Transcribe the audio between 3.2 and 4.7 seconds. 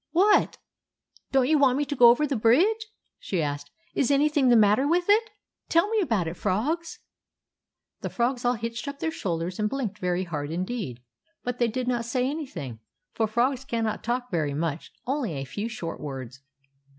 asked." Is anything the